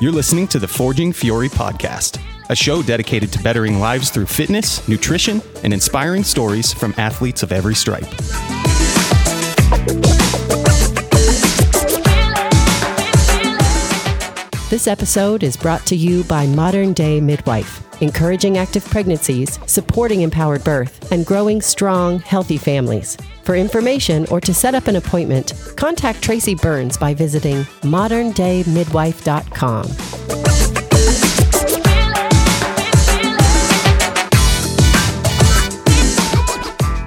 [0.00, 4.86] You're listening to the Forging Fury podcast, a show dedicated to bettering lives through fitness,
[4.86, 8.08] nutrition, and inspiring stories from athletes of every stripe.
[14.70, 20.62] This episode is brought to you by Modern Day Midwife, encouraging active pregnancies, supporting empowered
[20.62, 23.16] birth, and growing strong, healthy families.
[23.48, 29.86] For information or to set up an appointment, contact Tracy Burns by visiting moderndaymidwife.com.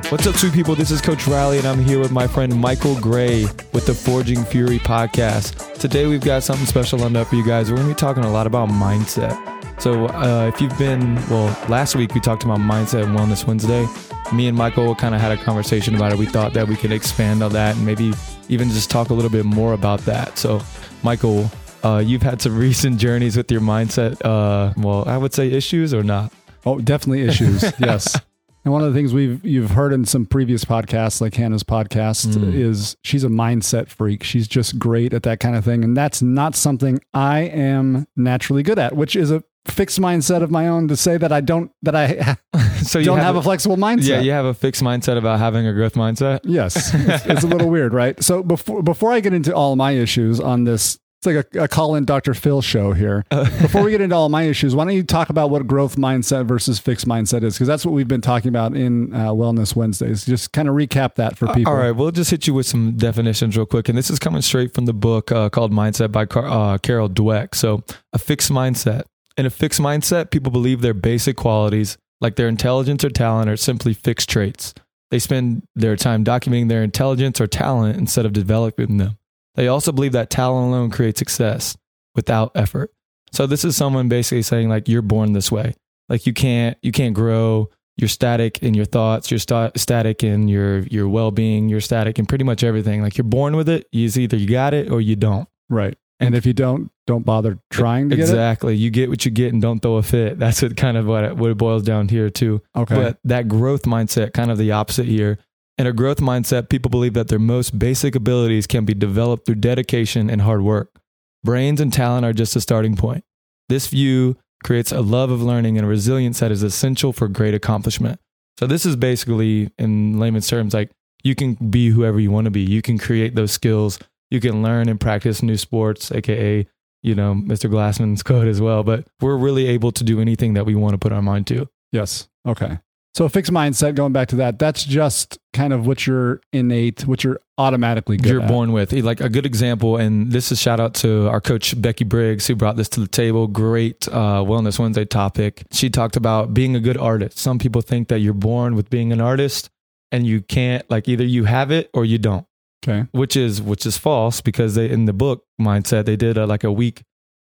[0.10, 0.74] What's up, sweet people?
[0.74, 4.44] This is Coach Reilly, and I'm here with my friend Michael Gray with the Forging
[4.44, 5.78] Fury podcast.
[5.78, 7.70] Today, we've got something special lined up for you guys.
[7.70, 9.38] We're going to be talking a lot about mindset.
[9.80, 13.88] So, uh, if you've been, well, last week we talked about Mindset and Wellness Wednesday.
[14.34, 16.18] Me and Michael kind of had a conversation about it.
[16.18, 18.14] We thought that we could expand on that and maybe
[18.48, 20.38] even just talk a little bit more about that.
[20.38, 20.62] So,
[21.04, 21.52] Michael,
[21.84, 25.94] uh, you've had some recent journeys with your mindset, uh, well, I would say issues
[25.94, 26.32] or not.
[26.66, 27.62] Oh, definitely issues.
[27.80, 28.18] yes.
[28.64, 32.28] And one of the things we've you've heard in some previous podcasts, like Hannah's podcast,
[32.28, 32.54] Mm.
[32.54, 34.24] is she's a mindset freak.
[34.24, 38.62] She's just great at that kind of thing, and that's not something I am naturally
[38.62, 38.96] good at.
[38.96, 42.38] Which is a fixed mindset of my own to say that I don't that I
[42.84, 44.08] So you don't have, a flexible mindset.
[44.08, 46.40] Yeah, you have a fixed mindset about having a growth mindset.
[46.44, 48.22] Yes, it's, it's a little weird, right?
[48.24, 51.68] So before before I get into all my issues on this, it's like a, a
[51.68, 52.34] call in Dr.
[52.34, 53.24] Phil show here.
[53.30, 56.48] before we get into all my issues, why don't you talk about what growth mindset
[56.48, 57.54] versus fixed mindset is?
[57.54, 60.26] Because that's what we've been talking about in uh, Wellness Wednesdays.
[60.26, 61.72] Just kind of recap that for people.
[61.72, 63.88] All right, we'll just hit you with some definitions real quick.
[63.88, 67.08] And this is coming straight from the book uh, called Mindset by Car- uh, Carol
[67.08, 67.54] Dweck.
[67.54, 67.84] So,
[68.14, 69.04] a fixed mindset.
[69.38, 73.58] In a fixed mindset, people believe their basic qualities, like their intelligence or talent, are
[73.58, 74.74] simply fixed traits.
[75.10, 79.18] They spend their time documenting their intelligence or talent instead of developing them.
[79.56, 81.78] They also believe that talent alone creates success
[82.16, 82.92] without effort.
[83.34, 85.76] So this is someone basically saying like you're born this way.
[86.10, 87.70] Like you can't you can't grow.
[87.98, 89.30] You're static in your thoughts.
[89.30, 91.70] You're sta- static in your your well being.
[91.70, 93.02] You're static in pretty much everything.
[93.02, 93.88] Like you're born with it.
[93.92, 95.48] You either you got it or you don't.
[95.70, 95.98] Right.
[96.22, 98.76] And if you don't, don't bother trying to exactly.
[98.76, 100.38] You get what you get and don't throw a fit.
[100.40, 102.62] That's what kind of what it, what it boils down here too.
[102.76, 102.96] Okay.
[102.96, 105.40] But that growth mindset, kind of the opposite here.
[105.78, 109.56] In a growth mindset, people believe that their most basic abilities can be developed through
[109.56, 111.00] dedication and hard work.
[111.44, 113.24] Brains and talent are just a starting point.
[113.68, 117.56] This view creates a love of learning and a resilience that is essential for great
[117.56, 118.20] accomplishment.
[118.60, 120.92] So, this is basically, in layman's terms, like
[121.24, 122.62] you can be whoever you want to be.
[122.62, 124.00] You can create those skills.
[124.32, 126.68] You can learn and practice new sports, AKA,
[127.04, 127.70] you know, Mr.
[127.70, 128.84] Glassman's code as well.
[128.84, 131.68] But we're really able to do anything that we want to put our mind to.
[131.92, 132.28] yes.
[132.48, 132.80] Okay.
[133.14, 137.06] So a fixed mindset, going back to that, that's just kind of what you're innate,
[137.06, 138.48] what you're automatically good you're at.
[138.48, 138.94] born with.
[138.94, 142.56] Like a good example, and this is shout out to our coach Becky Briggs who
[142.56, 143.48] brought this to the table.
[143.48, 145.64] Great uh, Wellness Wednesday topic.
[145.74, 147.38] She talked about being a good artist.
[147.38, 149.70] Some people think that you're born with being an artist,
[150.14, 150.90] and you can't.
[150.90, 152.46] Like either you have it or you don't,
[152.84, 153.08] Okay.
[153.12, 156.64] which is which is false because they in the book mindset they did a, like
[156.64, 157.04] a week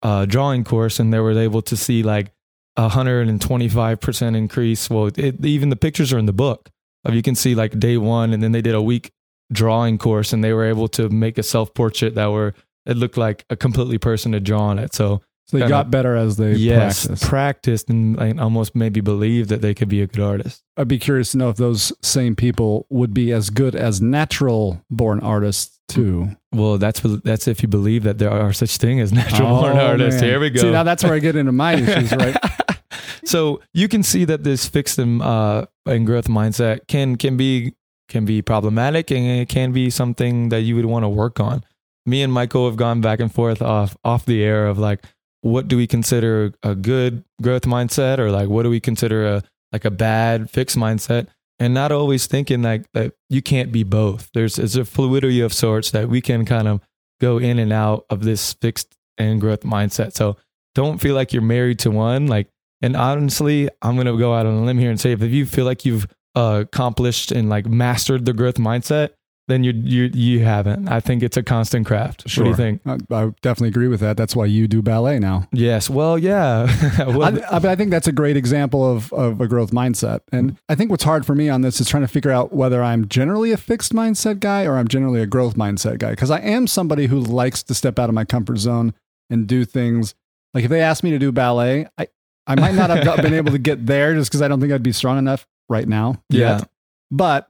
[0.03, 2.33] uh, drawing course and they were able to see like
[2.77, 4.89] a hundred and twenty five percent increase.
[4.89, 6.69] Well, it, even the pictures are in the book.
[7.11, 9.11] You can see like day one, and then they did a week
[9.53, 12.55] drawing course, and they were able to make a self portrait that were
[12.87, 14.95] it looked like a completely person had drawn it.
[14.95, 17.29] So So they Kinda- got better as they yes, practiced.
[17.29, 20.63] practiced and like, almost maybe believed that they could be a good artist.
[20.77, 24.81] I'd be curious to know if those same people would be as good as natural
[24.91, 26.29] born artists too.
[26.53, 29.87] Well, that's that's if you believe that there are such thing as natural born Oh,
[29.89, 30.21] artists.
[30.21, 30.31] man.
[30.31, 30.61] Here we go.
[30.61, 32.37] See, now that's where I get into my issues, right?
[33.25, 37.75] so you can see that this fixed and uh, and growth mindset can can be
[38.09, 41.65] can be problematic and it can be something that you would want to work on.
[42.07, 45.03] Me and Michael have gone back and forth off off the air of like
[45.43, 49.43] what do we consider a good growth mindset or like what do we consider a
[49.73, 51.29] like a bad fixed mindset
[51.61, 54.31] and not always thinking like that you can't be both.
[54.35, 56.81] There's it's a fluidity of sorts that we can kind of
[57.21, 60.15] go in and out of this fixed and growth mindset.
[60.15, 60.37] So
[60.75, 62.27] don't feel like you're married to one.
[62.27, 62.49] Like,
[62.81, 65.67] and honestly, I'm gonna go out on a limb here and say if you feel
[65.67, 69.11] like you've uh, accomplished and like mastered the growth mindset,
[69.49, 70.89] then you you you haven't.
[70.89, 72.23] I think it's a constant craft.
[72.23, 72.81] What do you think?
[72.87, 74.17] I, I definitely agree with that.
[74.17, 75.49] That's why you do ballet now.
[75.53, 75.91] Yes.
[75.91, 76.69] Well, yeah.
[77.07, 80.21] well, I, I, I think that's a great example of, of a growth mindset.
[80.31, 82.83] And I think what's hard for me on this is trying to figure out whether
[82.83, 86.11] I'm generally a fixed mindset guy or I'm generally a growth mindset guy.
[86.11, 88.95] Because I am somebody who likes to step out of my comfort zone
[89.29, 90.15] and do things.
[90.55, 92.07] Like if they asked me to do ballet, I,
[92.47, 94.83] I might not have been able to get there just because I don't think I'd
[94.83, 96.23] be strong enough right now.
[96.29, 96.59] Yeah.
[96.59, 96.69] Yet.
[97.11, 97.50] But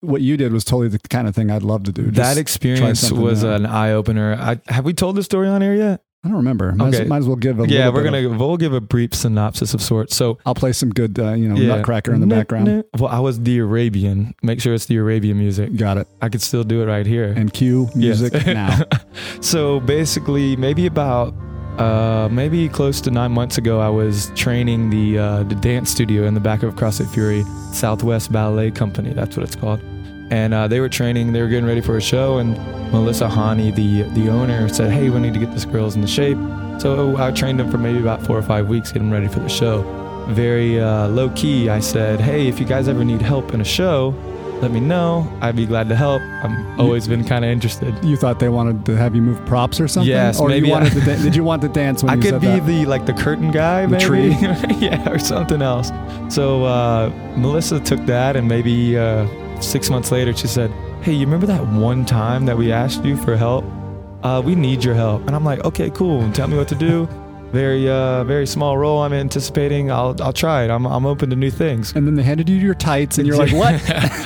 [0.00, 2.10] what you did was totally the kind of thing I'd love to do.
[2.12, 4.60] that experience was an eye opener.
[4.68, 6.02] Have we told the story on air yet?
[6.24, 6.72] I don't remember.
[6.72, 7.02] Might, Okay.
[7.02, 9.74] as, might as well give a yeah, we're gonna of- we'll give a brief synopsis
[9.74, 10.16] of sorts.
[10.16, 12.82] So I'll play some good, uh, you know, yeah, Nutcracker in the background.
[12.98, 14.34] Well, I was the Arabian.
[14.42, 15.76] Make sure it's the Arabian music.
[15.76, 16.08] Got it.
[16.20, 17.32] I could still do it right here.
[17.36, 18.20] And cue Yes.
[18.20, 18.80] music now.
[19.40, 21.32] so basically, maybe about
[21.78, 26.24] uh, maybe close to nine months ago, I was training the uh, the dance studio
[26.24, 29.12] in the back of CrossFit Fury, Southwest Ballet Company.
[29.12, 29.80] That's what it's called.
[30.30, 31.32] And uh, they were training.
[31.32, 32.56] They were getting ready for a show, and
[32.92, 36.38] Melissa Hani, the the owner, said, "Hey, we need to get this girls into shape."
[36.78, 39.48] So I trained them for maybe about four or five weeks, getting ready for the
[39.48, 39.82] show.
[40.28, 41.68] Very uh, low key.
[41.68, 44.14] I said, "Hey, if you guys ever need help in a show,
[44.62, 45.30] let me know.
[45.40, 46.22] I'd be glad to help.
[46.22, 49.80] I'm always been kind of interested." You thought they wanted to have you move props
[49.80, 50.08] or something?
[50.10, 52.14] Yes, or maybe You I- wanted to da- did you want to dance when I
[52.14, 52.66] you could be that?
[52.66, 54.04] the like the curtain guy, The maybe.
[54.04, 54.28] tree?
[54.78, 55.90] yeah, or something else.
[56.28, 59.26] So uh, Melissa took that, and maybe uh,
[59.60, 60.70] six months later, she said,
[61.02, 63.64] "Hey, you remember that one time that we asked you for help?
[64.22, 66.30] Uh, we need your help." And I'm like, "Okay, cool.
[66.32, 67.08] Tell me what to do."
[67.52, 69.02] Very, uh, very small role.
[69.02, 69.90] I'm anticipating.
[69.90, 70.70] I'll, I'll try it.
[70.70, 71.92] I'm, I'm open to new things.
[71.94, 73.80] and then they handed you your tights, and you're like, "What?"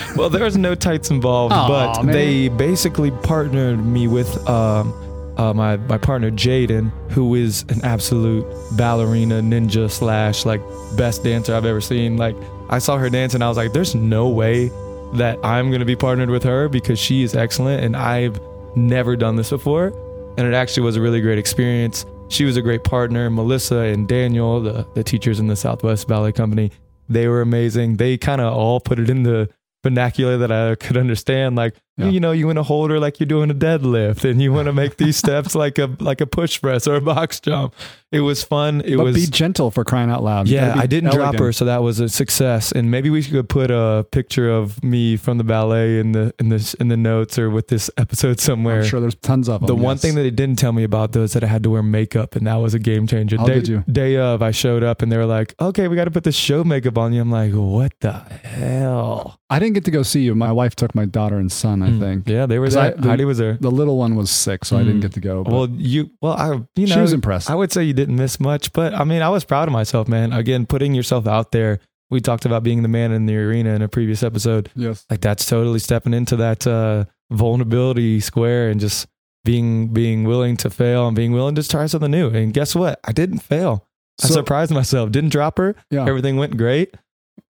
[0.17, 2.13] well, there was no tights involved, Aw, but man.
[2.13, 4.91] they basically partnered me with um,
[5.37, 8.45] uh, my my partner Jaden, who is an absolute
[8.75, 10.61] ballerina ninja slash like
[10.97, 12.17] best dancer I've ever seen.
[12.17, 12.35] Like
[12.69, 14.71] I saw her dance, and I was like, "There's no way
[15.13, 18.39] that I'm gonna be partnered with her because she is excellent, and I've
[18.75, 19.93] never done this before."
[20.37, 22.05] And it actually was a really great experience.
[22.31, 23.29] She was a great partner.
[23.29, 26.71] Melissa and Daniel, the, the teachers in the Southwest Ballet Company,
[27.09, 27.97] they were amazing.
[27.97, 29.49] They kind of all put it in the
[29.83, 31.57] vernacular that I could understand.
[31.57, 32.09] Like, Yeah.
[32.09, 34.67] you know, you want to hold her like you're doing a deadlift, and you want
[34.67, 37.73] to make these steps like a like a push press or a box jump.
[38.11, 38.81] It was fun.
[38.81, 40.49] It but was be gentle for crying out loud.
[40.49, 42.71] Yeah, I didn't drop her, so that was a success.
[42.73, 46.49] And maybe we could put a picture of me from the ballet in the in
[46.49, 48.81] the in the notes or with this episode somewhere.
[48.81, 49.67] I'm sure there's tons of them.
[49.67, 51.69] The one thing that they didn't tell me about though is that I had to
[51.69, 53.37] wear makeup, and that was a game changer.
[53.37, 53.83] How day, did you?
[53.89, 56.33] Day of, I showed up, and they were like, "Okay, we got to put the
[56.33, 60.21] show makeup on you." I'm like, "What the hell?" I didn't get to go see
[60.21, 60.33] you.
[60.33, 61.81] My wife took my daughter and son.
[61.83, 61.99] I Mm.
[61.99, 62.81] think Yeah, they were there.
[62.83, 63.57] I- the- Heidi was there.
[63.59, 65.01] the little one was sick, so I didn't Mm.
[65.03, 65.43] get to go.
[65.47, 67.49] Well, you, well, I, you know, she was impressed.
[67.49, 70.07] I would say you didn't miss much, but I mean, I was proud of myself,
[70.07, 70.33] man.
[70.33, 71.79] Again, putting yourself out there.
[72.09, 74.69] We talked about being the man in the arena in a previous episode.
[74.75, 75.05] yes.
[75.09, 79.07] Like that's totally stepping into that uh, vulnerability square and just
[79.43, 82.27] being being willing to fail and being willing to try something new.
[82.29, 82.99] And guess what?
[83.03, 83.87] I didn't fail.
[84.23, 85.11] I So- surprised myself.
[85.11, 85.75] Didn't drop her.
[85.89, 86.05] Yeah.
[86.05, 86.95] Everything went great.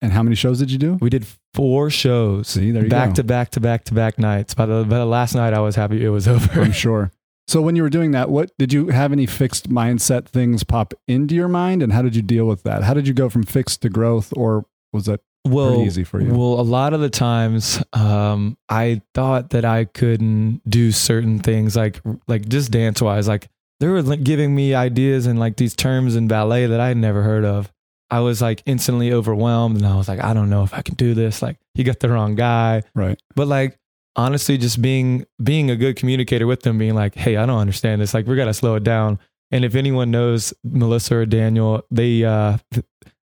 [0.01, 0.97] And how many shows did you do?
[1.01, 2.49] We did four shows.
[2.49, 3.15] See, there you back go.
[3.15, 4.53] to back to back to back nights.
[4.53, 6.61] By the, by the last night, I was happy it was over.
[6.61, 7.11] I'm sure.
[7.47, 10.93] So when you were doing that, what did you have any fixed mindset things pop
[11.07, 12.83] into your mind, and how did you deal with that?
[12.83, 16.19] How did you go from fixed to growth, or was that well, pretty easy for
[16.19, 16.33] you?
[16.33, 21.77] Well, a lot of the times, um, I thought that I couldn't do certain things,
[21.77, 23.29] like like just dance wise.
[23.29, 23.47] Like
[23.79, 27.23] they were giving me ideas and like these terms in ballet that I had never
[27.23, 27.71] heard of.
[28.09, 30.95] I was like instantly overwhelmed, and I was like, I don't know if I can
[30.95, 31.41] do this.
[31.41, 32.83] Like you got the wrong guy.
[32.95, 33.19] right?
[33.35, 33.77] But like
[34.15, 38.01] honestly, just being being a good communicator with them, being like, hey, I don't understand
[38.01, 38.13] this.
[38.13, 39.19] Like we gotta slow it down.
[39.51, 42.57] And if anyone knows Melissa or Daniel, they uh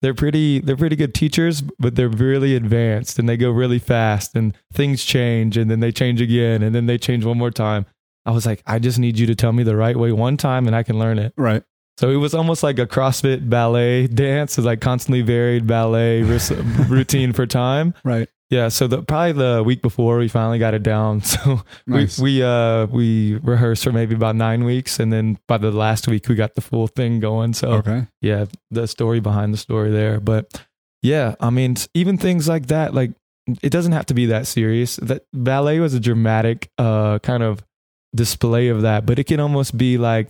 [0.01, 4.35] they're pretty they're pretty good teachers, but they're really advanced and they go really fast
[4.35, 7.85] and things change and then they change again and then they change one more time.
[8.25, 10.67] I was like, I just need you to tell me the right way one time
[10.67, 11.33] and I can learn it.
[11.37, 11.63] Right.
[11.97, 16.23] So it was almost like a CrossFit ballet dance, is like constantly varied ballet
[16.87, 17.93] routine for time.
[18.03, 18.27] Right.
[18.49, 21.21] Yeah, so the, probably the week before we finally got it down.
[21.31, 22.19] So Nice.
[22.19, 26.07] we we uh we rehearsed for maybe about nine weeks, and then by the last
[26.07, 27.53] week we got the full thing going.
[27.53, 28.07] So okay.
[28.21, 30.19] yeah, the story behind the story there.
[30.19, 30.65] But
[31.01, 33.11] yeah, I mean, even things like that, like
[33.61, 34.97] it doesn't have to be that serious.
[34.97, 37.63] That ballet was a dramatic uh kind of
[38.13, 40.29] display of that, but it can almost be like,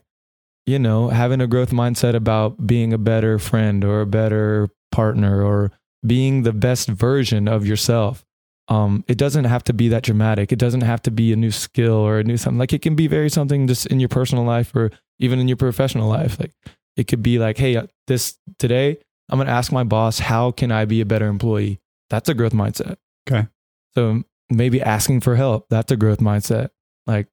[0.65, 5.43] you know, having a growth mindset about being a better friend or a better partner
[5.43, 5.71] or
[6.05, 8.25] being the best version of yourself.
[8.67, 10.51] Um, it doesn't have to be that dramatic.
[10.51, 12.59] It doesn't have to be a new skill or a new something.
[12.59, 15.57] Like it can be very something just in your personal life or even in your
[15.57, 16.39] professional life.
[16.39, 16.53] Like
[16.95, 18.97] it could be like, hey, uh, this today,
[19.29, 21.79] I'm going to ask my boss, how can I be a better employee?
[22.09, 22.97] That's a growth mindset.
[23.29, 23.47] Okay.
[23.93, 26.69] So maybe asking for help, that's a growth mindset.
[27.07, 27.27] Like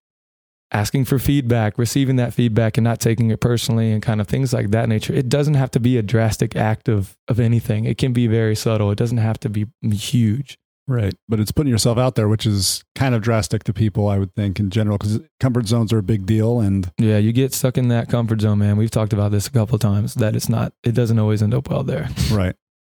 [0.70, 4.52] asking for feedback, receiving that feedback and not taking it personally and kind of things
[4.52, 5.14] like that nature.
[5.14, 7.84] It doesn't have to be a drastic act of, of anything.
[7.86, 8.90] It can be very subtle.
[8.90, 10.58] It doesn't have to be huge.
[10.86, 11.14] Right.
[11.28, 14.34] But it's putting yourself out there, which is kind of drastic to people, I would
[14.34, 16.60] think, in general, because comfort zones are a big deal.
[16.60, 18.76] And Yeah, you get stuck in that comfort zone, man.
[18.78, 21.52] We've talked about this a couple of times that it's not, it doesn't always end
[21.52, 22.08] up well there.
[22.32, 22.56] right.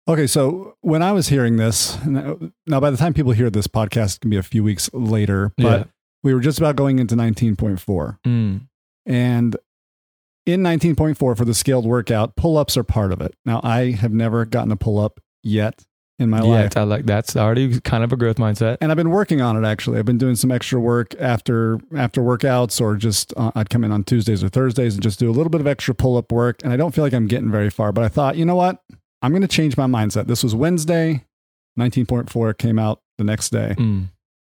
[0.08, 0.28] Okay.
[0.28, 4.18] So when I was hearing this, now now by the time people hear this podcast,
[4.18, 5.84] it can be a few weeks later, but Yeah.
[6.24, 8.18] We were just about going into 19.4.
[8.26, 8.68] Mm.
[9.06, 9.58] And
[10.46, 13.36] in 19.4 for the scaled workout, pull ups are part of it.
[13.46, 15.86] Now, I have never gotten a pull up yet
[16.18, 16.78] in my yeah, life.
[16.78, 18.78] I like that's already kind of a growth mindset.
[18.82, 20.00] And I've been working on it actually.
[20.00, 23.92] I've been doing some extra work after after workouts, or just uh, I'd come in
[23.92, 26.60] on Tuesdays or Thursdays and just do a little bit of extra pull up work.
[26.64, 27.92] And I don't feel like I'm getting very far.
[27.92, 28.84] But I thought, you know what?
[29.22, 30.28] I'm going to change my mindset.
[30.28, 31.26] This was Wednesday.
[31.80, 34.10] 19.4 came out the next day, Mm.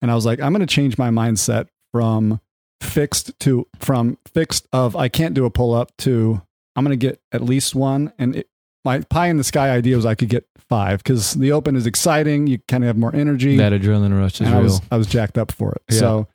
[0.07, 2.41] And I was like, I'm going to change my mindset from
[2.81, 6.41] fixed to from fixed of I can't do a pull up to
[6.77, 8.13] I'm going to get at least one.
[8.17, 8.49] And it,
[8.85, 11.89] my pie in the sky idea was I could get five because the open is
[11.89, 12.47] exciting.
[12.47, 14.63] You kind of have more energy That adrenaline rush is I real.
[14.63, 15.83] was I was jacked up for it.
[15.91, 15.99] Yeah.
[15.99, 16.29] So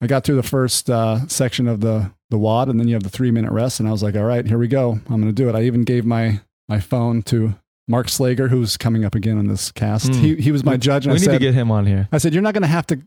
[0.00, 3.02] I got through the first uh, section of the the WOD, and then you have
[3.02, 4.92] the three minute rest, and I was like, all right, here we go.
[4.92, 5.56] I'm going to do it.
[5.56, 7.56] I even gave my my phone to
[7.88, 10.12] Mark Slager, who's coming up again on this cast.
[10.12, 10.20] Mm.
[10.20, 12.08] He he was my judge, and we I need said to get him on here.
[12.12, 13.00] I said you're not going to have to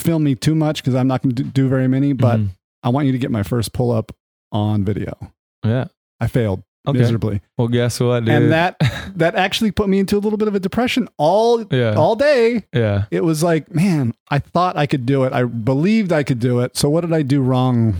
[0.00, 2.48] film me too much because I'm not going to do very many, but Mhm.
[2.82, 4.12] I want you to get my first pull up
[4.52, 5.12] on video.
[5.64, 5.86] yeah.
[6.20, 6.98] I failed Okay.
[7.00, 8.34] miserably, Well, guess what, dude?
[8.34, 8.76] and that
[9.16, 12.64] that actually put me into a little bit of a depression all yeah, all day
[12.74, 13.04] yeah.
[13.10, 15.32] it was like, man, I thought I could do it.
[15.32, 16.76] I believed I could do it.
[16.76, 17.94] So what did I do wrong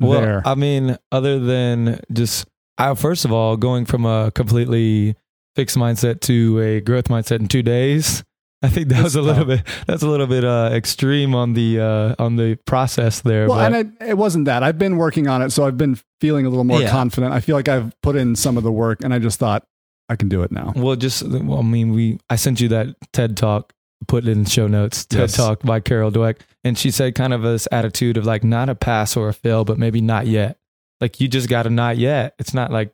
[0.00, 0.42] Well, there?
[0.46, 2.46] I mean, other than just,
[2.78, 5.16] I, first of all, going from a completely
[5.56, 8.22] fixed mindset to a growth mindset in two days,
[8.62, 9.64] I think that It's was a little tough.
[9.64, 9.84] bit.
[9.86, 13.46] That's a little bit uh, extreme on the uh, on the process there.
[13.48, 14.62] well, but and it, it wasn't that.
[14.64, 16.90] I've been working on it, so I've been feeling a little more Yeah.
[16.90, 17.32] confident.
[17.32, 19.64] I feel like I've put in some of the work, and I just thought
[20.08, 20.72] I can do it now.
[20.74, 23.72] well, just well, I mean, we I sent you that TED talk,
[24.08, 25.04] put it in show notes.
[25.06, 25.36] TED Yes.
[25.36, 28.74] talk by Carol Dweck, and she said kind of this attitude of like not a
[28.74, 30.58] pass or a fail, but maybe not yet.
[31.00, 32.34] Like you just got to not yet.
[32.40, 32.92] It's not like,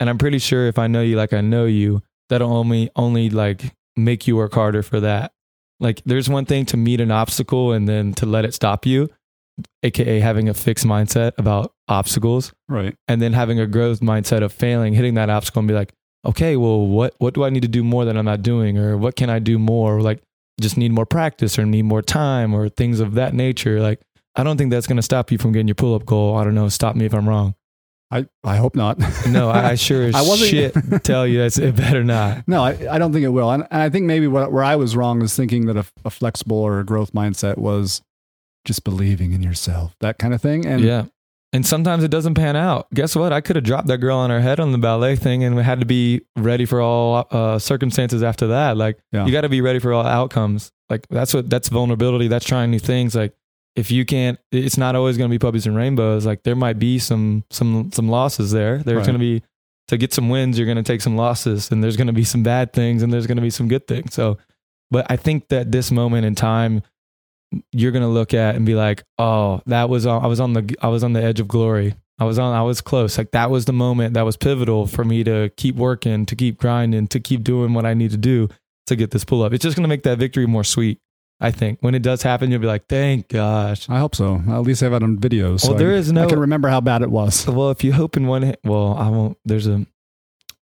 [0.00, 3.30] and I'm pretty sure if I know you like I know you, that'll only only
[3.30, 5.32] like make you work harder for that.
[5.80, 9.08] Like there's one thing to meet an obstacle and then to let it stop you,
[9.82, 12.94] aka having a fixed mindset about obstacles Right.
[13.08, 15.92] and then having a growth mindset of failing, hitting that obstacle and be like,
[16.24, 18.96] okay, well, what what do I need to do more that I'm not doing, or
[18.96, 20.00] what can I do more?
[20.00, 20.22] Like,
[20.60, 23.80] just need more practice, or need more time, or things of that nature.
[23.80, 24.00] Like,
[24.34, 26.36] I don't think that's going to stop you from getting your pull up goal.
[26.36, 26.68] I don't know.
[26.68, 27.54] Stop me if I'm wrong.
[28.10, 28.98] I, I hope not.
[29.28, 31.74] No, I, I sure as I wasn't- shit tell you that's it.
[31.76, 32.46] Better not.
[32.46, 33.50] no, I, I don't think it will.
[33.50, 36.10] And, and I think maybe what, where I was wrong is thinking that a, a
[36.10, 38.02] flexible or a growth mindset was
[38.64, 40.64] just believing in yourself, that kind of thing.
[40.66, 41.06] And yeah.
[41.52, 42.86] And sometimes it doesn't pan out.
[42.92, 43.32] Guess what?
[43.32, 45.62] I could have dropped that girl on her head on the ballet thing and we
[45.62, 48.76] had to be ready for all uh, circumstances after that.
[48.76, 49.24] Like, Yeah.
[49.26, 50.70] you got to be ready for all outcomes.
[50.90, 52.28] Like, that's what, that's vulnerability.
[52.28, 53.14] That's trying new things.
[53.14, 53.32] Like,
[53.76, 56.26] if you can't, it's not always going to be puppies and rainbows.
[56.26, 58.78] Like, there might be some, some, some losses there.
[58.78, 59.06] There's Right.
[59.06, 59.42] going to be,
[59.88, 62.24] to get some wins, you're going to take some losses and there's going to be
[62.24, 64.14] some bad things and there's going to be some good things.
[64.14, 64.38] So,
[64.90, 66.82] but I think that this moment in time,
[67.72, 70.88] you're gonna look at and be like, "Oh, that was I was on the I
[70.88, 71.94] was on the edge of glory.
[72.18, 73.16] I was on I was close.
[73.16, 76.58] Like that was the moment that was pivotal for me to keep working, to keep
[76.58, 78.48] grinding, to keep doing what I need to do
[78.88, 79.52] to get this pull up.
[79.52, 80.98] It's just gonna make that victory more sweet.
[81.38, 84.42] I think when it does happen, you'll be like, "Thank gosh." I hope so.
[84.48, 85.60] At least I have it on videos.
[85.60, 87.46] so Well, there I, is no- I can remember how bad it was.
[87.46, 89.36] Well, if you hope in one, hand, well, I won't.
[89.44, 89.84] There's a.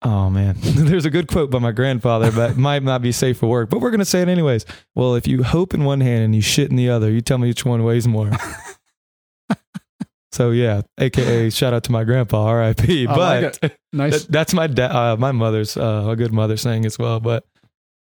[0.02, 3.38] Oh man, there's a good quote by my grandfather, but it might not be safe
[3.38, 3.71] for work.
[3.71, 4.66] But we're gonna say it anyways.
[4.95, 7.38] Well, if you hope in one hand and you shit in the other, you tell
[7.38, 8.31] me which one weighs more.
[10.33, 13.07] so yeah, aka shout out to my grandpa, R.I.P.
[13.07, 13.19] I But
[13.62, 14.25] like Nice.
[14.25, 17.21] that, that's my da- uh, my mother's uh, a good mother saying as well.
[17.21, 17.45] But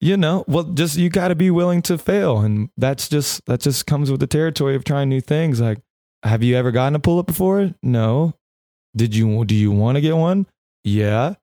[0.04, 3.62] you know, well, just you got to be willing to fail, and that's just that
[3.62, 5.62] just comes with the territory of trying new things.
[5.62, 5.80] Like,
[6.24, 7.74] have you ever gotten a pull up before?
[7.82, 8.34] No.
[8.96, 9.46] Did you?
[9.46, 10.46] Do you want to get one?
[10.84, 11.36] Yeah.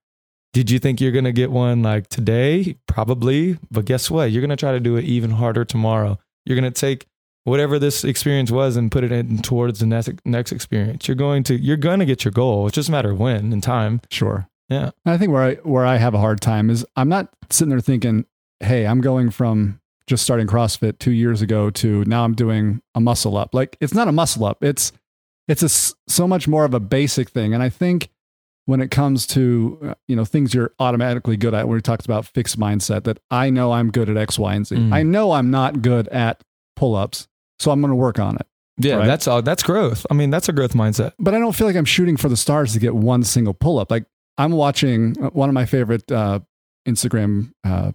[0.53, 2.77] Did you think you're gonna get one like today?
[2.87, 3.59] Probably.
[3.71, 4.31] But guess what?
[4.31, 6.19] You're gonna try to do it even harder tomorrow.
[6.45, 7.07] You're gonna take
[7.45, 11.09] whatever this experience was and put it in towards the next next experience.
[11.09, 12.67] You're going to you're gonna get your goal.
[12.67, 14.01] It's just a matter of when and time.
[14.11, 14.49] Sure.
[14.69, 14.91] Yeah.
[15.07, 17.81] I think where I where I have a hard time is I'm not sitting there
[17.81, 18.27] thinking,
[18.61, 23.01] "Hey, I'm going from just starting CrossFit 2 years ago to now I'm doing a
[23.01, 24.63] muscle up." Like it's not a muscle up.
[24.63, 24.93] It's
[25.49, 27.53] it's a, so much more of a basic thing.
[27.55, 28.09] And I think
[28.67, 32.05] when it comes to uh, you know things you're automatically good at, where we talked
[32.05, 34.77] about fixed mindset, that I know I'm good at X, Y, and Z.
[34.77, 34.93] Mm.
[34.93, 36.43] I know I'm not good at
[36.77, 37.27] pull-ups,
[37.59, 38.47] so I'm going to work on it.
[38.79, 39.07] Yeah, Right.
[39.07, 39.43] that's all.
[39.43, 40.07] That's growth.
[40.11, 41.13] I mean, that's a growth mindset.
[41.19, 43.79] but I don't feel like I'm shooting for the stars to get one single pull
[43.79, 43.91] up.
[43.91, 44.05] Like
[44.39, 46.41] I'm watching uh, one of my favorite uh,
[46.89, 47.93] Instagram uh,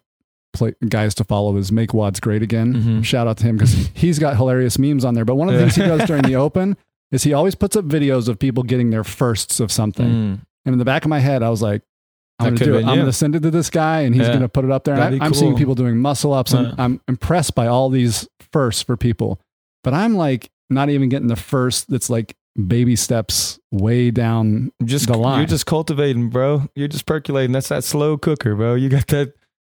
[0.56, 2.74] play, guys to follow is Make WODs Great Again.
[2.74, 3.06] Mhm.
[3.06, 5.26] Shout out to him because he's got hilarious memes on there.
[5.26, 6.78] But one of the things he does during the open
[7.12, 10.08] is he always puts up videos of people getting their firsts of something.
[10.08, 10.40] Mm.
[10.66, 11.82] And in the back of my head, I was like,
[12.40, 12.86] I'm going to do it.
[12.86, 14.30] I'm going to send it to this guy and he's Yeah.
[14.30, 14.96] going to put it up there.
[14.96, 16.74] And I, I'm seeing people doing muscle ups and Yeah.
[16.78, 19.40] I'm impressed by all these firsts for people.
[19.84, 22.36] But I'm like not even getting the first that's like
[22.68, 25.40] baby steps way down just the line.
[25.40, 26.68] You're just cultivating, bro.
[26.76, 27.52] You're just percolating.
[27.54, 28.76] That's that slow cooker, bro.
[28.76, 29.34] You got that.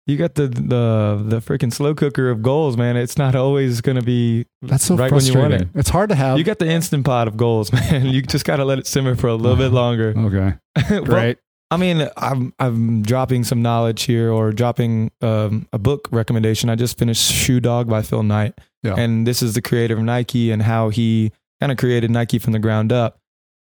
[0.09, 2.97] You got the the the freaking slow cooker of goals, man.
[2.97, 5.69] It's not always gonna be That's so right when you want frustrating.
[5.75, 5.79] it.
[5.79, 6.38] It's hard to have.
[6.38, 8.07] You got the instant pot of goals, man.
[8.07, 10.15] You just gotta let it simmer for a little bit longer.
[10.17, 11.35] okay, Well.
[11.71, 16.71] I mean, I'm I'm dropping some knowledge here, or dropping um, a book recommendation.
[16.71, 18.95] I just finished Shoe Dog by Phil Knight, Yeah.
[18.97, 22.55] and this is the creator of Nike and how he kind of created Nike from
[22.55, 23.17] the ground up.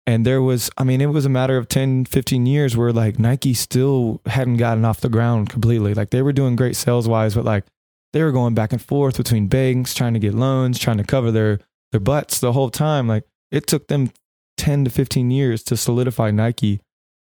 [0.06, 3.18] And there was, I mean, it was a matter of 10, 15 years where like
[3.18, 5.94] Nike still hadn't gotten off the ground completely.
[5.94, 7.64] Like they were doing great sales wise, but like
[8.12, 11.30] they were going back and forth between banks, trying to get loans, trying to cover
[11.32, 11.58] their
[11.90, 13.08] their butts the whole time.
[13.08, 14.12] Like it took them
[14.58, 16.80] 10 to 15 years to solidify Nike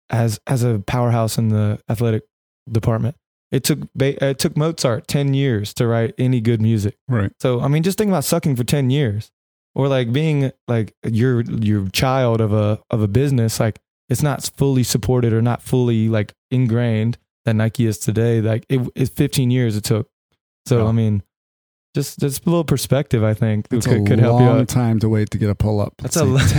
[0.09, 2.23] as as a powerhouse in the athletic
[2.69, 3.15] department.
[3.51, 6.97] It took Ba- it took Mozart 10 years to write any good music.
[7.07, 7.31] Right.
[7.39, 9.31] So I mean, just think about sucking for ten years,
[9.75, 13.59] or like being like your your child of a of a business.
[13.59, 18.41] Like it's not fully supported or not fully like ingrained that Nike is today.
[18.41, 20.09] Like it, it's fifteen years it took.
[20.65, 20.89] So Yeah.
[20.89, 21.23] I mean,
[21.93, 23.23] just just a little perspective.
[23.23, 24.67] I think It's could, a could help you long out.
[24.67, 25.93] time to wait to get a pull up.
[26.01, 26.55] That's a that's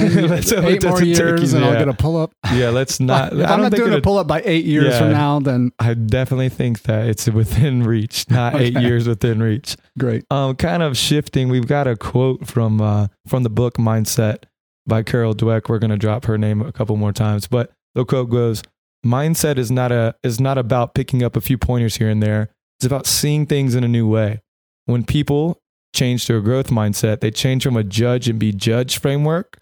[0.52, 2.32] eight that's more years, and I'll get a pull up.
[2.52, 3.32] Yeah, let's not.
[3.32, 4.98] if I'm think doing a pull up by eight years Yeah.
[5.00, 9.76] from now, then I definitely think that it's within reach, not eight years within reach.
[9.98, 10.24] great.
[10.30, 11.48] um, kind of shifting.
[11.48, 14.44] We've got a quote from uh, from the book Mindset
[14.86, 15.68] by Carol Dweck.
[15.68, 18.62] We're going to drop her name a couple more times, but the quote goes:
[19.04, 22.50] "Mindset is not a is not about picking up a few pointers here and there.
[22.78, 24.40] It's about seeing things in a new way.
[24.86, 25.60] When people
[25.94, 29.60] change to a growth mindset, they change from a judge and be judged framework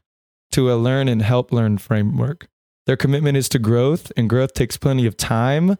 [0.52, 2.48] to a learn and help learn framework.
[2.86, 5.76] Their commitment is to growth, and growth takes plenty of time,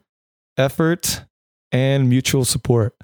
[0.57, 1.25] effort,
[1.73, 2.95] and mutual support."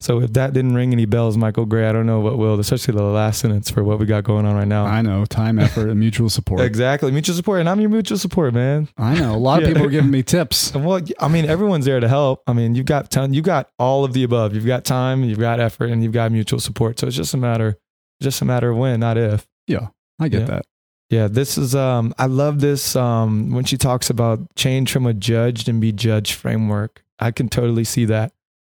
[0.00, 2.94] So if that didn't ring any bells, Michael Gray, I don't know what will, especially
[2.94, 4.84] the last sentence for what we got going on right now.
[4.84, 6.60] I know time, effort, and mutual support.
[6.68, 7.10] Exactly.
[7.10, 7.58] Mutual support.
[7.60, 8.88] And I'm your mutual support, man.
[8.96, 10.72] I know a lot of people are giving me tips.
[10.72, 12.42] And well, I mean, everyone's there to help.
[12.46, 14.54] I mean, you've got ton, you've got all of the above.
[14.54, 17.00] You've got time, you've got effort, and you've got mutual support.
[17.00, 17.76] So it's just a matter,
[18.22, 19.48] just a matter of when, not if.
[19.66, 19.88] Yeah,
[20.20, 20.46] I get Yeah.
[20.46, 20.66] that.
[21.10, 25.14] Yeah, this is um I love this um when she talks about change from a
[25.14, 27.02] judged and be judged framework.
[27.18, 28.32] I can totally see that.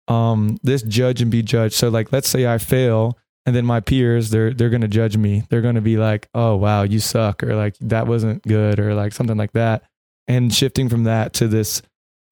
[0.08, 1.74] Um this judge and be judged.
[1.74, 5.16] So like let's say I fail and then my peers they're they're going to judge
[5.16, 5.44] me.
[5.48, 8.94] They're going to be like, "Oh, wow, you suck," or like that wasn't good or
[8.94, 9.84] like something like that.
[10.28, 11.82] And shifting from that to this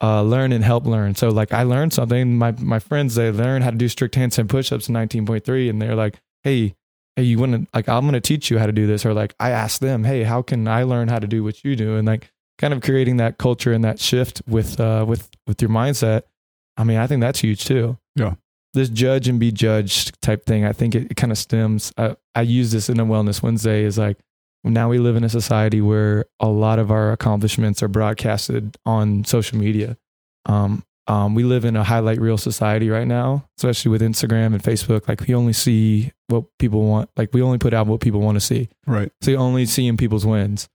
[0.00, 1.14] uh, learn and help learn.
[1.14, 2.36] So like I learned something.
[2.36, 5.96] My my friends they learn how to do strict handstand push-ups in 19.3 and they're
[5.96, 6.74] like, "Hey,
[7.16, 9.14] hey, you want to like I'm going to teach you how to do this or
[9.14, 11.96] like I ask them, "Hey, how can I learn how to do what you do?"
[11.96, 15.70] And like kind of creating that culture and that shift with uh with with your
[15.70, 16.22] mindset.
[16.78, 17.98] I mean, I think that's huge too.
[18.16, 18.34] Yeah.
[18.74, 21.92] This judge and be judged type thing, I think it, it kind of stems.
[21.98, 24.18] I, I use this in a Wellness Wednesday is like
[24.64, 29.24] now we live in a society where a lot of our accomplishments are broadcasted on
[29.24, 29.96] social media.
[30.46, 34.62] Um, um, we live in a highlight reel society right now, especially with Instagram and
[34.62, 35.08] Facebook.
[35.08, 37.08] Like we only see what people want.
[37.16, 38.68] Like we only put out what people want to see.
[38.86, 39.10] Right.
[39.22, 40.68] So you're only see in people's wins.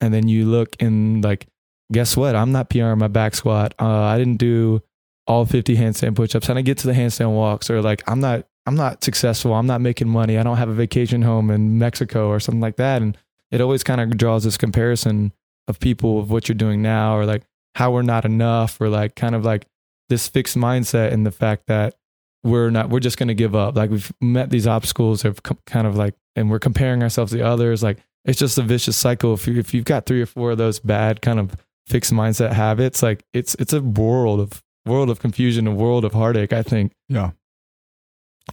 [0.00, 1.48] And then you look and like,
[1.92, 2.36] guess what?
[2.36, 3.74] I'm not PR my back squat.
[3.80, 4.80] Uh, I didn't do
[5.30, 6.48] all 50 handstand push-ups.
[6.48, 9.54] And I get to the handstand walks or like, I'm not, I'm not successful.
[9.54, 10.36] I'm not making money.
[10.36, 13.00] I don't have a vacation home in Mexico or something like that.
[13.00, 13.16] And
[13.52, 15.32] it always kind of draws this comparison
[15.68, 17.44] of people of what you're doing now or like
[17.76, 19.66] how we're not enough or like kind of like
[20.08, 21.94] this fixed mindset and the fact that
[22.42, 23.76] we're not, we're just going to give up.
[23.76, 27.84] Like we've met these obstacles com- kind of like, and we're comparing ourselves to others.
[27.84, 29.34] Like it's just a vicious cycle.
[29.34, 31.54] If you, if you've got three or four of those bad kind of
[31.86, 36.12] fixed mindset habits, like it's, it's a world of, world of confusion, a world of
[36.12, 36.92] heartache, I think.
[37.08, 37.30] Yeah.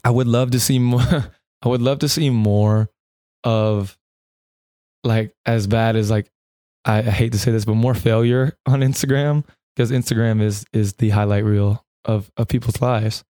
[0.03, 1.01] I would love to see more.
[1.61, 2.89] I would love to see more
[3.43, 3.97] of
[5.03, 6.29] like as bad as like
[6.85, 9.43] I, I hate to say this, but more failure on Instagram
[9.75, 13.23] because Instagram is is the highlight reel of of people's lives.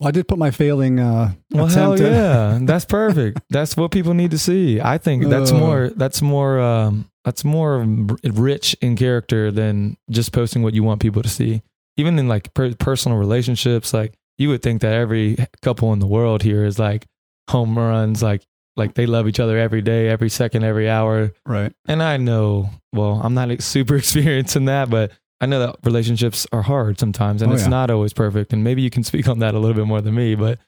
[0.00, 2.12] Well, I did put my failing uh, Well, hell attempt.
[2.12, 3.40] yeah, that's perfect.
[3.50, 4.80] that's what people need to see.
[4.80, 5.58] I think that's Uh.
[5.58, 5.88] more.
[5.90, 6.60] That's more.
[6.60, 7.84] Um, that's more
[8.24, 11.62] rich in character than just posting what you want people to see.
[11.98, 16.06] Even in like per- personal relationships, like you would think that every couple in the
[16.06, 17.04] world here is like
[17.50, 21.32] home runs, like like they love each other every day, every second, every hour.
[21.44, 21.72] Right.
[21.88, 26.46] And I know, well, I'm not super experienced in that, but I know that relationships
[26.52, 27.68] are hard sometimes, and Oh, it's yeah.
[27.70, 28.52] not always perfect.
[28.52, 30.58] And maybe you can speak on that a little bit more than me, but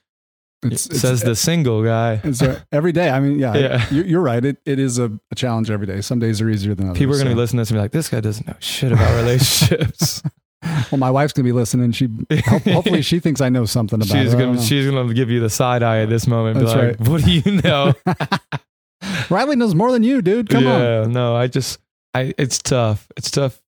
[0.65, 2.21] It's, it's says the single guy.
[2.25, 3.11] it's a- every day.
[3.11, 3.87] I mean, yeah, Yeah.
[3.93, 4.45] You're, you're right.
[4.45, 6.01] It it is a, a challenge every day.
[6.01, 6.99] Some days are easier than others.
[6.99, 7.35] People are going to so.
[7.37, 10.23] be listening to this and be like, this guy doesn't know shit about relationships.
[10.63, 11.93] Well, my wife's going to be listening.
[11.93, 12.09] She
[12.47, 14.39] hopefully she thinks I know something about she's it.
[14.39, 16.99] gonna she's going to give you the side eye at this moment and be That's
[16.99, 17.09] like, right.
[17.09, 17.95] what do you know?
[19.31, 20.49] Reilly knows more than you, dude.
[20.49, 20.81] Come on.
[20.81, 21.79] yeah, no, I just,
[22.13, 23.09] I, it's tough.
[23.17, 23.61] It's tough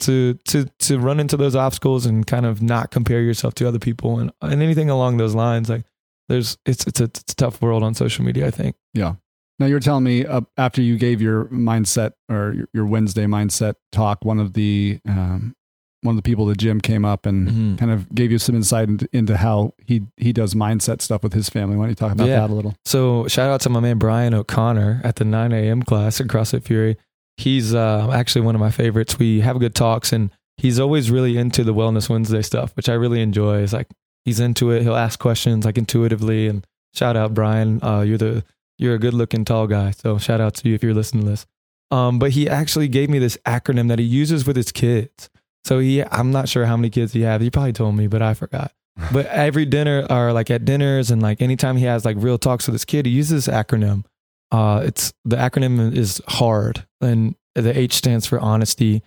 [0.00, 3.78] to to to run into those obstacles and kind of not compare yourself to other
[3.78, 5.68] people and and anything along those lines.
[5.68, 5.84] Like,
[6.28, 8.46] there's, it's it's a, it's a tough world on social media.
[8.46, 8.76] I think.
[8.94, 9.16] Yeah.
[9.58, 13.26] Now you were telling me uh, after you gave your mindset or your, your Wednesday
[13.26, 15.54] mindset talk, one of the um,
[16.02, 17.78] one of the people at the gym came up and Mhm.
[17.78, 21.32] kind of gave you some insight into, into how he he does mindset stuff with
[21.34, 21.76] his family.
[21.76, 22.40] Why don't you talk about Yeah.
[22.40, 22.74] that a little?
[22.84, 25.82] So shout out to my man Brian O'Connor at the 9 a.m.
[25.82, 26.96] class at CrossFit Fury.
[27.36, 29.18] He's uh, actually one of my favorites.
[29.18, 32.94] We have good talks, and he's always really into the Wellness Wednesday stuff, which I
[32.94, 33.58] really enjoy.
[33.62, 33.88] Is like
[34.24, 34.82] he's into it.
[34.82, 36.48] He'll ask questions like intuitively.
[36.48, 37.78] And shout out Brian.
[37.82, 38.44] Uh, you're the
[38.78, 39.90] you're a good looking tall guy.
[39.90, 41.46] So shout out to you if you're listening to this.
[41.90, 45.28] Um, but he actually gave me this acronym that he uses with his kids.
[45.64, 47.40] So he, I'm not sure how many kids he has.
[47.40, 48.72] He probably told me, but I forgot.
[49.12, 52.66] But every dinner or like at dinners and like anytime he has like real talks
[52.66, 54.04] with his kid, he uses this acronym.
[54.50, 59.02] Uh, it's the acronym is hard, and the H stands for honesty.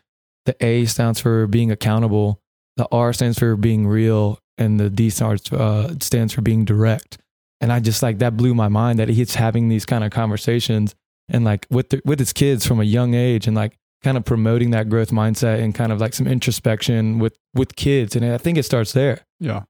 [0.46, 2.40] The A stands for being accountable.
[2.78, 7.20] The R stands for being real, and the D stands uh, stands for being direct.
[7.62, 10.96] And I just like that blew my mind that he's having these kind of conversations
[11.30, 14.26] and like with the, with his kids from a young age and like kind of
[14.26, 18.16] promoting that growth mindset and kind of like some introspection with with kids.
[18.16, 19.64] And I think it starts there Yeah.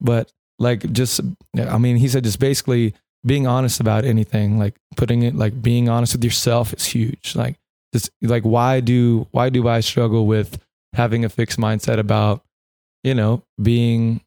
[0.00, 1.20] but like just
[1.56, 5.88] i mean he said just basically being honest about anything like putting it like being
[5.88, 7.56] honest with yourself is huge like
[7.94, 10.58] just like why do why do i struggle with
[10.92, 12.42] having a fixed mindset about
[13.04, 14.20] you know being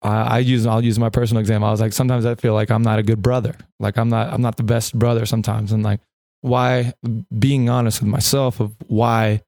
[0.00, 1.66] I, I use I'll use my personal example.
[1.66, 3.56] I was like sometimes I feel like I'm not a good brother.
[3.80, 5.72] Like I'm not I'm not the best brother sometimes.
[5.72, 6.00] And like
[6.44, 6.92] why
[7.36, 9.40] being honest with myself of why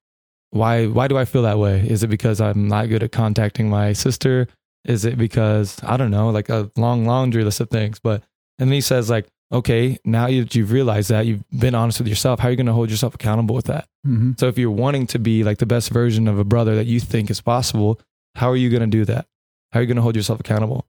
[0.48, 1.86] why why do I feel that way?
[1.86, 4.48] Is it because I'm not good at contacting my sister?
[4.86, 7.98] Is it because I don't know, like a long laundry list of things?
[7.98, 8.22] But
[8.58, 12.08] and then he says like, okay, now you, you've realized that you've been honest with
[12.08, 12.40] yourself.
[12.40, 13.88] How are you going to hold yourself accountable with that?
[14.06, 14.32] Mm-hmm.
[14.38, 16.98] So if you're wanting to be like the best version of a brother that you
[16.98, 18.00] think is possible,
[18.36, 19.26] how are you going to do that?
[19.72, 20.86] How are you going to hold yourself accountable?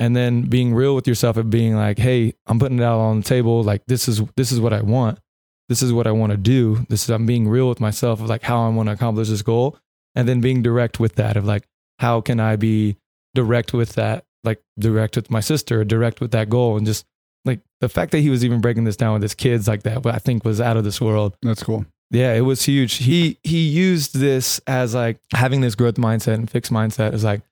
[0.00, 3.20] And then being real with yourself and being like, "Hey, I'm putting it out on
[3.20, 3.62] the table.
[3.62, 5.20] Like this is this is what I want.
[5.68, 6.86] This is what I want to do.
[6.88, 9.42] This is I'm being real with myself of like how I want to accomplish this
[9.42, 9.76] goal."
[10.14, 11.64] And then being direct with that of like,
[11.98, 12.96] how can I be
[13.34, 14.24] direct with that?
[14.44, 17.04] Like direct with my sister, direct with that goal, and just
[17.44, 20.06] like the fact that he was even breaking this down with his kids like that,
[20.06, 21.36] I think was out of this world.
[21.42, 21.86] That's cool.
[22.10, 22.94] Yeah, it was huge.
[22.94, 27.42] He he used this as like having this growth mindset and fixed mindset is like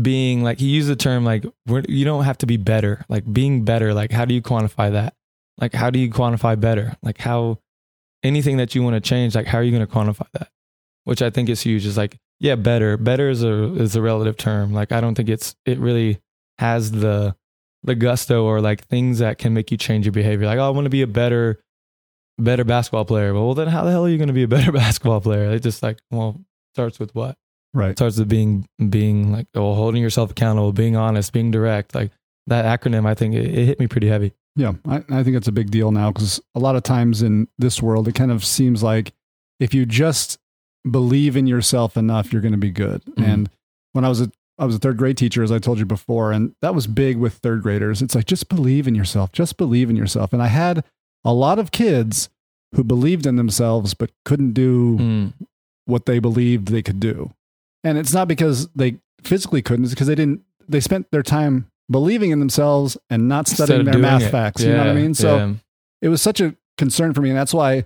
[0.00, 3.04] being like he used the term like you don't have to be better.
[3.08, 5.14] Like being better, like how do you quantify that?
[5.60, 6.96] Like how do you quantify better?
[7.02, 7.58] Like how
[8.22, 10.48] anything that you want to change, like how are you going to quantify that?
[11.04, 11.86] Which I think is huge.
[11.86, 12.96] Is like yeah, better.
[12.96, 14.72] Better is a is a relative term.
[14.72, 16.20] Like I don't think it's it really
[16.58, 17.34] has the
[17.82, 20.46] the gusto or like things that can make you change your behavior.
[20.46, 21.60] Like oh, I want to be a better
[22.38, 23.34] better basketball player.
[23.34, 25.50] Well, then how the hell are you going to be a better basketball player?
[25.50, 26.40] It just like, well,
[26.74, 27.36] starts with what?
[27.72, 27.96] Right.
[27.96, 31.94] starts with being being like, oh, holding yourself accountable, being honest, being direct.
[31.94, 32.10] Like
[32.48, 34.32] that acronym, I think it, it hit me pretty heavy.
[34.56, 37.48] Yeah, I, I think it's a big deal now because a lot of times in
[37.58, 39.12] this world, it kind of seems like
[39.60, 40.38] if you just
[40.90, 43.02] believe in yourself enough, you're going to be good.
[43.04, 43.24] Mhm.
[43.26, 43.50] And
[43.92, 46.32] when I was a I was a third grade teacher, as I told you before,
[46.32, 48.02] and that was big with third graders.
[48.02, 50.34] It's like just believe in yourself, just believe in yourself.
[50.34, 50.84] And I had
[51.24, 52.28] a lot of kids
[52.74, 55.32] who believed in themselves but couldn't do Mm.
[55.86, 57.32] what they believed they could do.
[57.82, 61.70] And it's not because they physically couldn't, it's because they didn't, they spent their time
[61.90, 64.30] believing in themselves and not studying their math it.
[64.30, 64.62] facts.
[64.62, 65.14] You know what I mean?
[65.14, 65.52] So yeah.
[66.02, 67.30] it was such a concern for me.
[67.30, 67.84] And that's why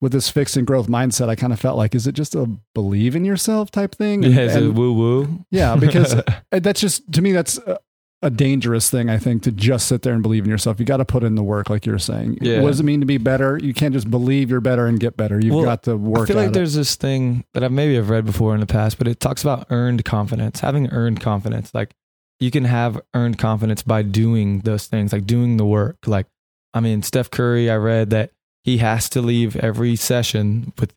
[0.00, 2.46] with this fixed and growth mindset, I kind of felt like, is it just a
[2.74, 4.22] believe in yourself type thing?
[4.22, 5.46] Yeah, is it and- woo woo?
[5.50, 7.78] yeah, because uh, that's just, to me, that's a,
[8.22, 10.80] a dangerous thing, I think, to just sit there and believe in yourself.
[10.80, 12.38] You got to put in the work, like you're saying.
[12.40, 12.60] Yeah.
[12.60, 13.58] What does it mean to be better?
[13.62, 15.38] You can't just believe you're better and get better.
[15.38, 16.54] You've Well, got to work I feel like it.
[16.54, 19.42] there's this thing that I've maybe have read before in the past, but it talks
[19.42, 21.72] about earned confidence, having earned confidence.
[21.74, 21.94] Like
[22.44, 25.96] you can have earned confidence by doing those things, like doing the work.
[26.06, 26.26] Like,
[26.74, 28.32] I mean, Steph Curry, I read that
[28.64, 30.92] he has to leave every session with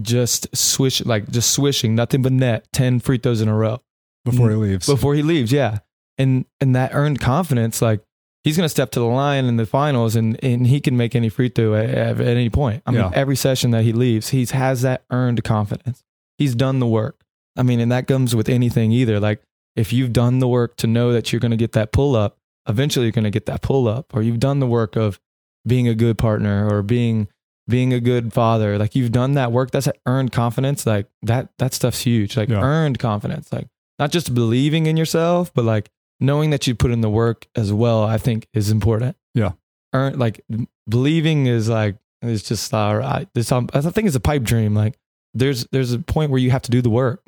[0.00, 3.80] just swish, like just swishing, nothing but net, 10 free throws in a row
[4.24, 4.86] before he mm, leaves.
[4.86, 5.52] before he leaves.
[5.52, 5.78] Yeah.
[6.18, 8.00] And, and that earned confidence, like
[8.42, 11.14] he's going to step to the line in the finals and, and he can make
[11.14, 12.82] any free throw at, at any point.
[12.86, 13.10] I mean, Yeah.
[13.14, 16.02] every session that he leaves, he has that earned confidence.
[16.38, 17.20] He's done the work.
[17.56, 19.20] I mean, and that comes with anything either.
[19.20, 19.42] Like
[19.76, 22.38] if you've done the work to know that you're going to get that pull up,
[22.68, 25.18] eventually you're going to get that pull up, or you've done the work of
[25.66, 27.28] being a good partner or being
[27.68, 28.76] being a good father.
[28.76, 29.70] Like you've done that work.
[29.70, 30.84] That's earned confidence.
[30.84, 32.36] Like that that stuff's huge.
[32.36, 32.60] Like Yeah.
[32.60, 33.52] earned confidence.
[33.52, 37.46] Like not just believing in yourself, but like knowing that you put in the work
[37.54, 38.02] as well.
[38.02, 39.16] I think is important.
[39.34, 39.52] Yeah
[39.94, 40.44] Earn like
[40.88, 43.28] believing is like it's just all right.
[43.34, 44.74] This um, I think it's a pipe dream.
[44.74, 44.98] Like
[45.34, 47.22] there's there's a point where you have to do the work.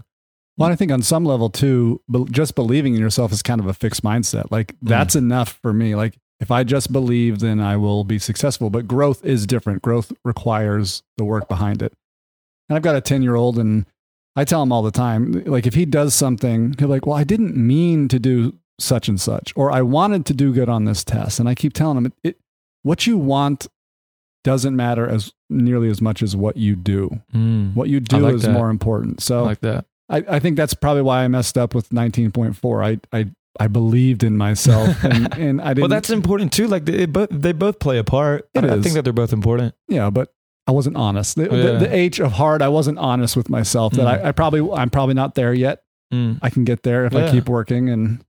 [0.57, 3.75] Well, I think on some level too, just believing in yourself is kind of a
[3.75, 4.51] fixed mindset.
[4.51, 5.95] Like that's enough for me.
[5.97, 8.71] Like if I just believe, then I will be successful.
[8.71, 9.83] But growth is different.
[9.83, 11.93] Growth requires the work behind it.
[12.69, 13.87] And I've got a 10 year old and
[14.37, 17.17] I tell him all the time, like if he does something, he'll be like, well,
[17.17, 20.85] I didn't mean to do such and such, or I wanted to do good on
[20.85, 21.38] this test.
[21.38, 22.38] And I keep telling him, it, it,
[22.83, 23.69] what you want
[24.43, 27.21] doesn't matter as nearly as much as what you do.
[27.33, 28.53] Mm, What you do like is that.
[28.53, 29.21] more important.
[29.21, 29.87] I So like that.
[30.09, 33.01] I, I think that's probably why I messed up with 19.4.
[33.12, 33.27] I, I,
[33.59, 35.83] I believed in myself and, and I didn't.
[35.83, 36.67] Well, that's important too.
[36.67, 38.49] Like they both they both play a part.
[38.55, 39.75] It I, I think that they're both important.
[39.88, 40.33] yeah, but
[40.67, 41.37] I wasn't honest.
[41.37, 41.49] The, yeah.
[41.49, 44.25] the, the H of hard, I wasn't honest with myself that Mm.
[44.25, 45.83] I, I probably, I'm probably not there yet.
[46.12, 46.38] Mm.
[46.40, 47.90] I can get there if I keep working.
[47.90, 48.25] And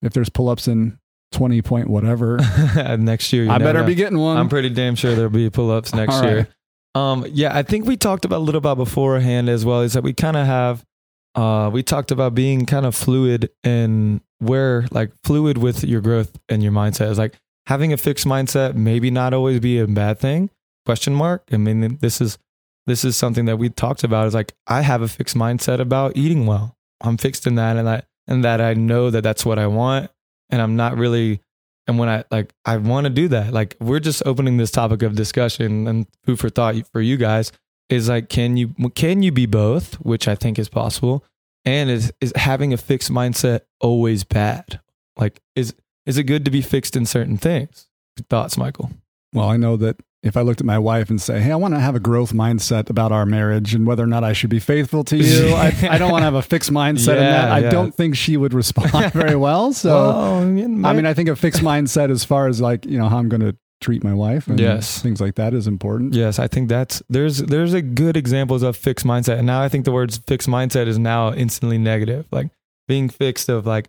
[0.00, 0.98] if there's pull ups in
[1.32, 2.38] 20 point whatever,
[2.98, 3.86] next year, you I better know.
[3.86, 4.36] be getting one.
[4.36, 6.30] I'm pretty damn sure there'll be pull ups next right.
[6.30, 6.48] year.
[6.94, 9.80] Um, yeah, I think we talked about a little about beforehand as well.
[9.80, 10.84] Is that we kind of have,
[11.34, 16.38] uh, we talked about being kind of fluid and where like fluid with your growth
[16.48, 17.34] and your mindset is like
[17.66, 18.74] having a fixed mindset.
[18.74, 20.50] Maybe not always be a bad thing.
[20.84, 21.44] Question mark.
[21.52, 22.38] I mean, this is
[22.86, 24.26] this is something that we talked about.
[24.26, 26.76] Is like I have a fixed mindset about eating well.
[27.00, 30.10] I'm fixed in that, and that and that I know that that's what I want,
[30.50, 31.40] and I'm not really
[31.86, 33.52] and when I like, I want to do that.
[33.52, 37.52] Like, we're just opening this topic of discussion and food for thought for you guys
[37.92, 41.24] is like, can you can you be both, which I think is possible,
[41.64, 44.80] and is is having a fixed mindset always bad?
[45.16, 45.74] Like, is
[46.06, 47.88] is it good to be fixed in certain things?
[48.28, 48.90] Thoughts, Michael?
[49.32, 51.74] well, I know that if I looked at my wife and say, Hey, I want
[51.74, 54.60] to have a growth mindset about our marriage and whether or not I should be
[54.60, 57.50] faithful to you, I, I don't want to have a fixed mindset yeah, in that.
[57.50, 57.70] I yeah.
[57.70, 59.72] don't think she would respond very well.
[59.72, 63.08] So, Well, I mean, I think a fixed mindset as far as like, you know,
[63.08, 65.02] how I'm going to treat my wife and Yes.
[65.02, 66.14] things like that is important.
[66.14, 69.36] Yes, I think that's there's there's a good examples of fixed mindset.
[69.38, 72.26] And now I think the words fixed mindset is now instantly negative.
[72.32, 72.48] Like
[72.88, 73.88] being fixed of like,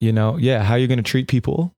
[0.00, 1.72] you know, yeah, how you're gonna treat people,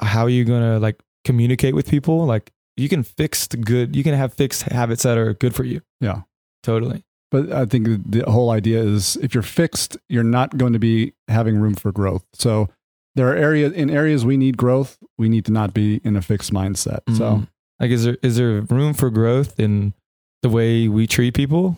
[0.00, 2.24] how are you gonna like communicate with people.
[2.26, 5.64] Like you can fix the good you can have fixed habits that are good for
[5.64, 5.80] you.
[6.00, 6.22] Yeah.
[6.62, 7.04] Totally.
[7.30, 11.14] But I think the whole idea is if you're fixed, you're not going to be
[11.28, 12.24] having room for growth.
[12.34, 12.68] So
[13.14, 16.22] there are areas in areas we need growth, we need to not be in a
[16.22, 17.00] fixed mindset.
[17.16, 17.48] So Mhm.
[17.80, 19.94] like is there is there room for growth in
[20.42, 21.76] the way we treat people?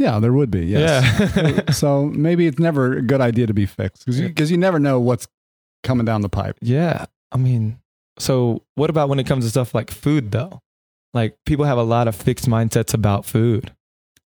[0.00, 0.64] yeah, there would be.
[0.66, 1.36] Yes.
[1.36, 1.70] Yeah.
[1.72, 4.78] so maybe it's never a good idea to be fixed because you, 'cause you never
[4.78, 5.26] know what's
[5.82, 6.56] coming down the pipe.
[6.62, 7.06] Yeah.
[7.32, 7.80] I mean,
[8.16, 10.60] so what about when it comes to stuff like food, though?
[11.14, 13.72] Like people have a lot of fixed mindsets about food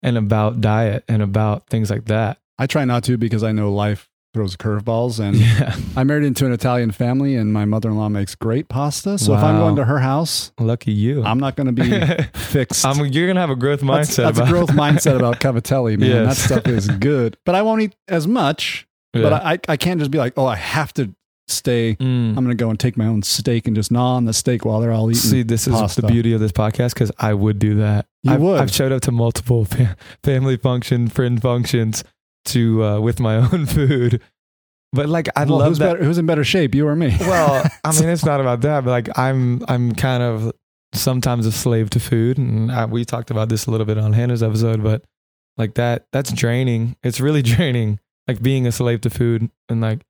[0.03, 2.37] and about diet and about things like that.
[2.59, 5.75] I try not to because I know life throws curveballs and Yeah.
[5.95, 9.17] I married into an Italian family and my mother-in-law makes great pasta.
[9.17, 11.23] So if I'm going to her house, Lucky you.
[11.23, 12.85] I'm not going to be fixed.
[12.85, 14.15] I'm, you're going to have a growth mindset.
[14.23, 16.09] that's, that's a growth mindset about cavatelli, man.
[16.09, 16.47] Yes.
[16.47, 18.87] That stuff is good, but I won't eat as much.
[19.13, 19.23] Yeah.
[19.23, 21.13] But I, I can't just be like, oh, I have to
[21.49, 21.95] stay.
[21.95, 22.29] Mm.
[22.29, 24.63] I'm going to go and take my own steak and just gnaw on the steak
[24.63, 25.21] while they're all eating.
[25.21, 25.99] See, this is pasta.
[26.01, 28.05] the beauty of this podcast because I would do that.
[28.23, 28.61] You I've, would.
[28.61, 32.05] I've showed up to multiple fa- family function, friend functions
[32.45, 34.21] to uh, with my own food.
[34.93, 35.93] But like, I Well, love who's that.
[35.93, 36.03] better?
[36.03, 37.15] Who's in better shape, you or me?
[37.21, 40.51] Well, I mean, it's not about that, but like I'm I'm kind of
[40.93, 44.11] sometimes a slave to food, and I, we talked about this a little bit on
[44.13, 45.03] Hannah's episode, but
[45.57, 46.97] like that that's draining.
[47.03, 50.01] It's really draining, like being a slave to food and like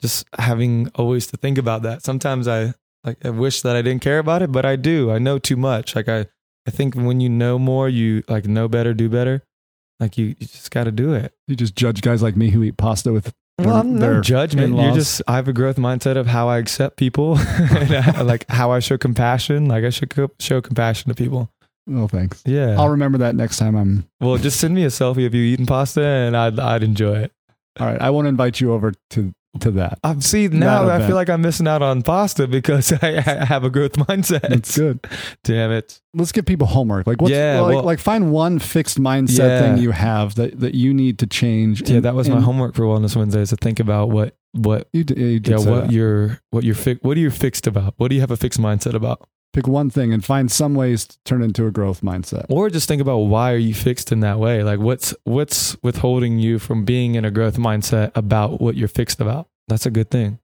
[0.00, 2.04] just having always to think about that.
[2.04, 5.10] Sometimes I like I wish that I didn't care about it, but I do.
[5.10, 5.96] I know too much.
[5.96, 6.26] Like I
[6.68, 9.42] I think when you know more, you like know better, do better.
[10.00, 11.34] Like you, you just got to do it.
[11.46, 13.32] you just judge guys like me who eat pasta with.
[13.58, 14.74] Well, I'm no judgment.
[14.74, 18.46] You're just I have a growth mindset of how I accept people, and I, like
[18.48, 19.66] how I show compassion.
[19.68, 21.50] Like I should co- show compassion to people.
[21.92, 22.42] Oh, thanks.
[22.46, 22.76] Yeah.
[22.78, 24.06] I'll remember that next time I'm.
[24.20, 27.32] well, just send me a selfie of you eating pasta, and I'd I'd enjoy it.
[27.78, 29.98] All right, I won't invite you over to to that.
[30.04, 30.88] I see now.
[30.88, 34.42] I feel like I'm missing out on pasta because I, I have a growth mindset.
[34.42, 35.04] That's good.
[35.42, 36.00] Damn it.
[36.14, 37.06] Let's give people homework.
[37.06, 39.60] Like, what's, Yeah, like, well- like find one fixed mindset Yeah.
[39.60, 41.88] thing you have that, that you need to change.
[41.88, 45.04] Yeah, And- that was my homework for Wellness Wednesdays to think about what what You
[45.04, 45.92] did, you did yeah what that.
[45.92, 47.94] you're what you're fi- what are you fixed about?
[47.98, 49.28] What do you have a fixed mindset about?
[49.52, 52.46] Pick one thing and find some ways to turn it into a growth mindset.
[52.48, 56.38] or just think about why are you fixed in that way like what's what's withholding
[56.38, 60.08] you from being in a growth mindset about what you're fixed about that's a good
[60.08, 60.38] thing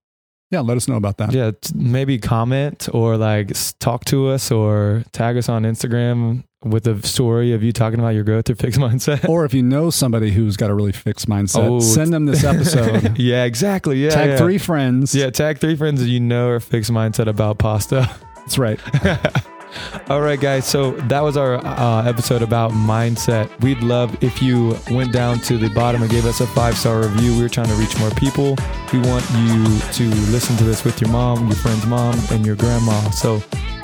[0.50, 1.32] Yeah, let us know about that.
[1.32, 7.00] yeah maybe comment or like talk to us or tag us on instagram with a
[7.06, 10.32] story of you talking about your growth or fixed mindset Or if you know somebody
[10.32, 13.16] who's got a really fixed mindset, Oh, send them this episode.
[13.30, 14.36] yeah exactly yeah Tag yeah.
[14.38, 15.14] three friends.
[15.14, 18.10] yeah tag three friends that you know are fixed mindset about pasta
[18.46, 18.80] That's right.
[20.08, 20.66] All right, guys.
[20.66, 23.50] So that was our uh, episode about mindset.
[23.60, 27.02] We'd love if you went down to the bottom and gave us a five star
[27.02, 27.36] review.
[27.36, 28.56] We're trying to reach more people.
[28.92, 32.54] We want you to listen to this with your mom, your friend's mom, and your
[32.54, 33.10] grandma.
[33.10, 33.38] So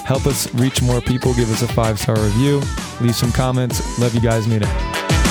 [0.04, 1.34] help us reach more people.
[1.34, 2.62] Give us a five star review.
[3.00, 3.98] Leave some comments.
[3.98, 4.46] Love you guys.
[4.46, 5.21] Meet it.